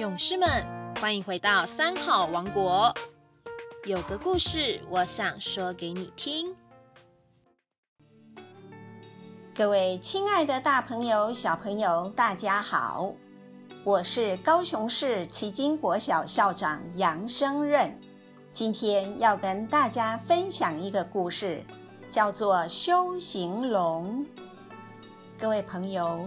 [0.00, 0.48] 勇士们，
[0.98, 2.94] 欢迎回到三好王国。
[3.84, 6.56] 有个故事，我想说给你听。
[9.54, 13.12] 各位亲爱的大朋友、小朋友，大家好！
[13.84, 18.00] 我是高雄市旗津国小校长杨生任，
[18.54, 21.62] 今天要跟大家分享一个故事，
[22.08, 24.24] 叫做《修行龙》。
[25.38, 26.26] 各位朋友，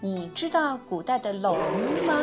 [0.00, 1.56] 你知道古代的龙
[2.04, 2.20] 吗？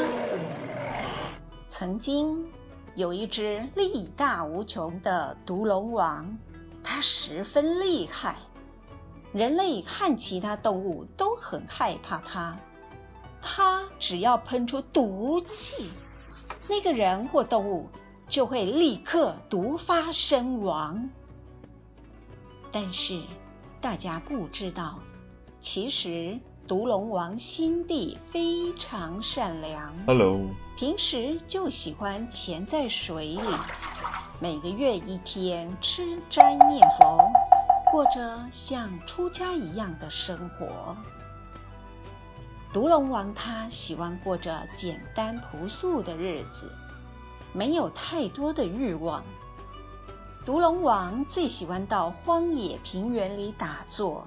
[1.82, 2.45] 曾经
[2.93, 6.38] 有一只力大无穷的毒龙王，
[6.83, 8.36] 它十分厉害，
[9.33, 12.60] 人类和其他动物都很害怕它。
[13.41, 15.89] 它只要喷出毒气，
[16.69, 17.89] 那个人或动物
[18.27, 21.10] 就会立刻毒发身亡。
[22.71, 23.24] 但是
[23.82, 25.00] 大家不知道。
[25.60, 26.39] 其实，
[26.71, 29.93] 毒龙王心地非常善良。
[30.07, 30.39] Hello，
[30.78, 33.42] 平时就喜欢潜在水里，
[34.39, 37.30] 每个月一天吃斋念佛，
[37.91, 40.95] 过着像出家一样的生活。
[42.72, 46.72] 毒龙王他喜欢过着简单朴素的日子，
[47.52, 49.25] 没有太多的欲望。
[50.45, 54.25] 毒龙王最喜欢到荒野平原里打坐。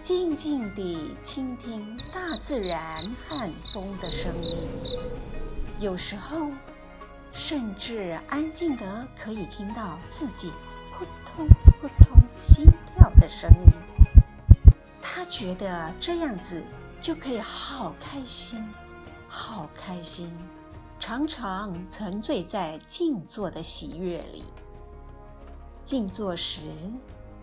[0.00, 4.56] 静静地倾听大自然和风的声音，
[5.80, 6.50] 有时候
[7.32, 10.52] 甚至安静得可以听到自己
[10.92, 13.66] 扑通扑通心跳的声音。
[15.02, 16.62] 他觉得这样子
[17.00, 18.64] 就可以好开心，
[19.28, 20.32] 好开心，
[21.00, 24.44] 常常沉醉在静坐的喜悦里。
[25.84, 26.60] 静坐时。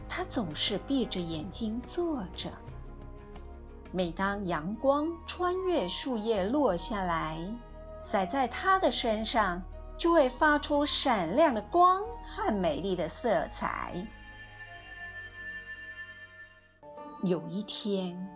[0.07, 2.49] 他总是闭着眼睛坐着。
[3.91, 7.37] 每当阳光穿越树叶落下来，
[8.03, 9.63] 洒在他的身上，
[9.97, 14.07] 就会发出闪亮的光和美丽的色彩。
[17.23, 18.29] 有一天，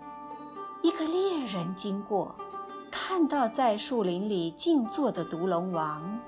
[0.81, 2.35] 一个猎人经过，
[2.89, 6.21] 看到在树林里静坐的毒龙王。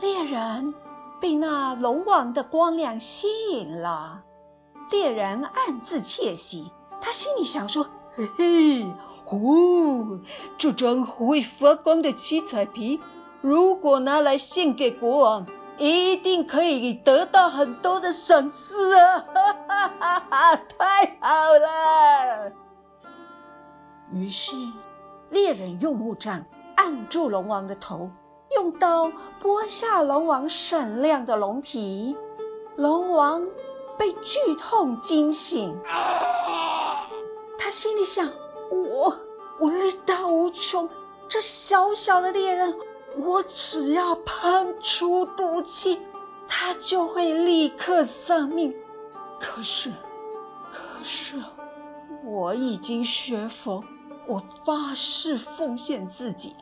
[0.00, 0.74] 猎人
[1.20, 4.22] 被那龙王的光亮吸引了。
[4.90, 8.84] 猎人暗自窃喜，他心里想说：“嘿嘿，
[9.26, 10.20] 哦，
[10.58, 13.00] 这张会发光的七彩皮，
[13.40, 15.46] 如果拿来献给国王，
[15.78, 19.18] 一定可以得到很多的赏赐啊！
[19.18, 22.52] 哈哈哈哈，太好了！”
[24.12, 24.56] 于是，
[25.30, 26.44] 猎人用木杖
[26.76, 28.10] 按住龙王的头，
[28.54, 29.10] 用刀
[29.42, 32.16] 剥下龙王闪亮的龙皮，
[32.76, 33.42] 龙王。
[33.98, 35.80] 被剧痛惊醒，
[37.58, 38.30] 他心里想：
[38.70, 39.18] 我
[39.60, 40.88] 我力大无穷，
[41.28, 42.76] 这小小的猎人，
[43.16, 46.00] 我只要喷出毒气，
[46.48, 48.74] 他就会立刻丧命。
[49.40, 49.90] 可是，
[50.72, 51.42] 可是，
[52.24, 53.84] 我已经学佛，
[54.26, 56.54] 我发誓奉献自己，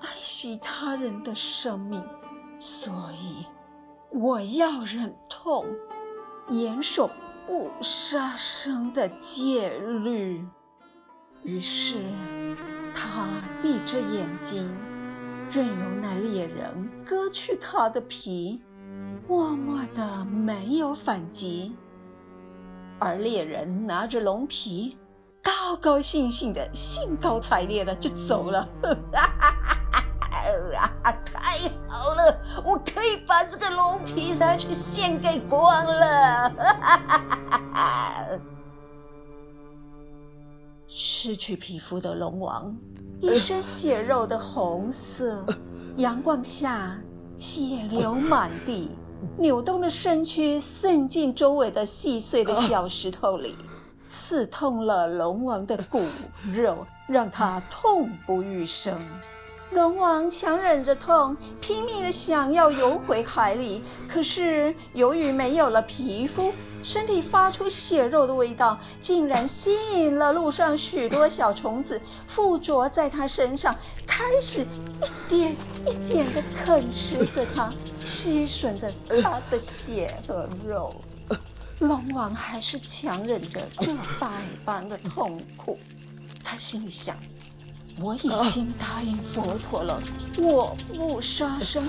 [0.00, 2.04] 爱惜他人的生命，
[2.60, 3.46] 所以
[4.10, 5.66] 我要忍痛。
[6.48, 7.10] 严守
[7.46, 10.44] 不杀生的戒律。
[11.44, 11.96] 于是，
[12.94, 13.26] 他
[13.62, 14.74] 闭着眼睛，
[15.50, 18.60] 任由那猎人割去他的皮，
[19.28, 21.76] 默默的没有反击。
[22.98, 24.96] 而猎人拿着龙皮，
[25.42, 28.68] 高高兴兴的，兴高采烈的就走了。
[33.28, 36.50] 把这个龙皮拿去献给国王了。
[40.86, 42.78] 失去皮肤的龙王，
[43.20, 45.44] 一身血肉的红色，
[45.98, 46.96] 阳光下
[47.36, 48.88] 血流满地，
[49.36, 53.54] 扭动的身躯渗进周围的细碎的小石头里，
[54.06, 56.02] 刺痛了龙王的骨
[56.54, 58.98] 肉，让他痛不欲生。
[59.70, 73.76] 龙王强忍着痛，拼命的想要游回海里，可是由于没有了皮肤，身体发出血肉的味道，竟然吸引了路上许多小虫子附着在他身上，
[74.06, 75.54] 开始一点
[75.86, 77.72] 一点的啃食着他，
[78.02, 78.92] 吸吮着
[79.22, 80.94] 他的血和肉。
[81.78, 84.26] 龙王还是强忍着这百
[84.64, 85.78] 般的痛苦，
[86.42, 87.14] 他心里想。
[88.00, 90.00] 我已经答应佛陀了，
[90.38, 91.88] 我不杀生，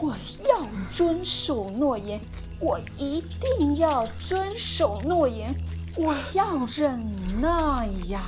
[0.00, 0.14] 我
[0.48, 2.20] 要遵守诺言，
[2.58, 3.22] 我一
[3.58, 5.54] 定要遵守诺言，
[5.96, 8.22] 我要忍耐呀！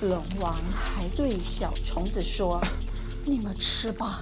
[0.00, 2.60] 龙王还对小虫子说
[3.24, 4.20] ：“你们吃吧，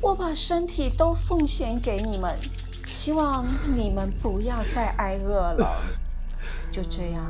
[0.00, 2.38] 我把身体都奉献给你们，
[2.90, 3.44] 希望
[3.76, 5.82] 你们不要再挨饿了。
[6.72, 7.24] 就这样，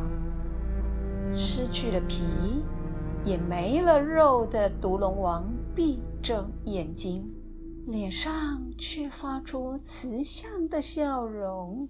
[1.35, 2.23] 失去了皮，
[3.25, 7.35] 也没了肉的毒龙王闭着眼睛，
[7.87, 11.89] 脸上却发出慈祥的笑容。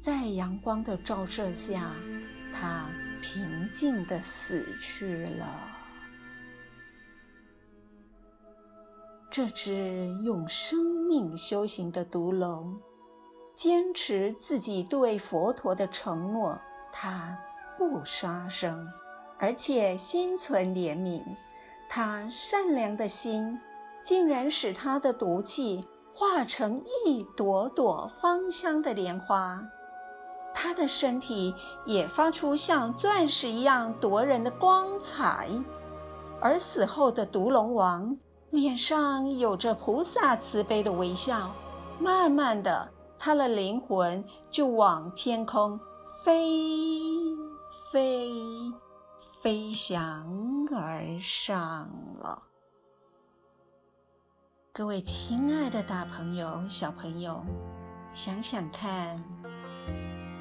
[0.00, 1.92] 在阳光的照射下，
[2.54, 2.88] 他
[3.22, 5.46] 平静地死去了。
[9.30, 12.80] 这只用生命修行的毒龙，
[13.54, 16.60] 坚持自己对佛陀的承诺。
[16.92, 17.38] 他
[17.76, 18.86] 不杀生，
[19.38, 21.22] 而且心存怜悯。
[21.88, 23.60] 他善良的心，
[24.02, 29.64] 竟然使他的毒气化成一朵朵芳香的莲花。
[30.54, 31.54] 他的身体
[31.84, 35.48] 也发出像钻石一样夺人的光彩。
[36.40, 38.18] 而死后的毒龙王
[38.50, 41.52] 脸上有着菩萨慈悲的微笑，
[41.98, 45.80] 慢慢的，他的灵魂就往天空。
[46.24, 46.48] 飞
[47.90, 48.30] 飞
[49.44, 52.44] 飞翔而上了。
[54.72, 57.44] 各位亲爱的大朋友、小朋友，
[58.14, 59.22] 想想看，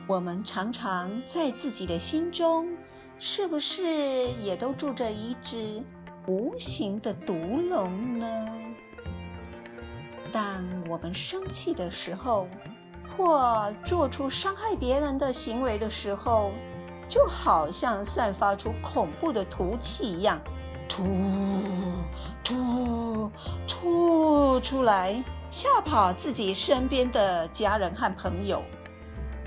[0.08, 2.78] 我们常常在自己的心中，
[3.20, 5.84] 是不是也都住着一只
[6.26, 8.26] 无形的毒龙呢？
[10.32, 12.48] 当我们生气的时候，
[13.18, 16.54] 或做出伤害别人的行为的时候，
[17.14, 20.42] 就好像散发出恐怖的毒气一样，
[20.90, 21.06] 吐
[22.44, 23.30] 吐
[23.68, 28.64] 吐出来，吓跑自己身边的家人和朋友。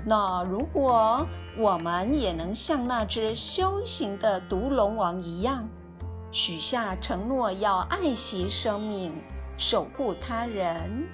[0.05, 1.27] 那如果
[1.57, 5.67] 我们也能像那只修行的毒龙王一样，
[6.31, 9.13] 许下承诺要爱惜生命，
[9.57, 11.09] 守护他人。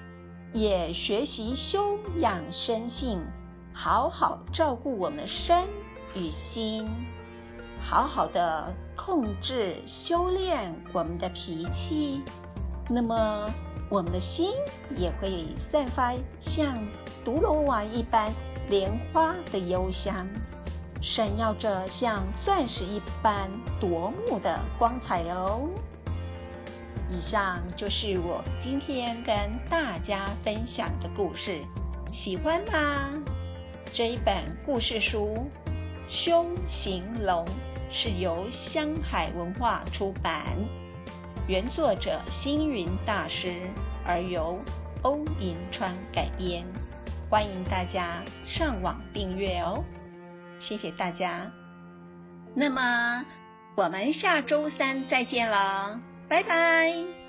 [0.52, 3.26] 也学习修养生性，
[3.72, 5.64] 好好照顾我们的身
[6.16, 6.88] 与心，
[7.80, 12.22] 好好的控制修炼我们的脾气，
[12.88, 13.50] 那么
[13.88, 14.50] 我们的心
[14.96, 16.86] 也会散发像
[17.24, 18.32] 毒龙王一般
[18.68, 20.26] 莲花的幽香，
[21.00, 23.50] 闪耀着像钻石一般
[23.80, 25.68] 夺目的光彩哦。
[27.10, 29.34] 以上就是我今天跟
[29.68, 31.60] 大家分享的故事，
[32.12, 33.10] 喜欢吗？
[33.92, 34.34] 这一本
[34.64, 35.36] 故事书
[36.14, 37.44] 《修行龙》
[37.90, 40.44] 是由香海文化出版，
[41.48, 43.52] 原作者星云大师，
[44.06, 44.60] 而由
[45.02, 46.64] 欧银川改编。
[47.28, 49.82] 欢迎大家上网订阅哦，
[50.60, 51.50] 谢谢大家。
[52.54, 53.26] 那么
[53.74, 55.98] 我们下周三再见了。
[56.28, 57.23] 拜拜。